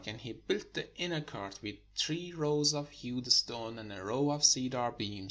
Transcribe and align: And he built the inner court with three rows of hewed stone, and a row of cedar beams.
And 0.07 0.19
he 0.19 0.33
built 0.33 0.73
the 0.73 0.87
inner 0.97 1.21
court 1.21 1.59
with 1.61 1.75
three 1.95 2.33
rows 2.33 2.73
of 2.73 2.89
hewed 2.89 3.31
stone, 3.31 3.77
and 3.77 3.93
a 3.93 4.03
row 4.03 4.31
of 4.31 4.43
cedar 4.43 4.91
beams. 4.97 5.19